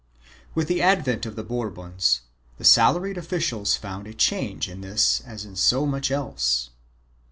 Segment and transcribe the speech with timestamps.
[0.55, 2.21] 2 With the advent of the Bourbons
[2.57, 6.71] the salaried officials found a change in this as in so much else.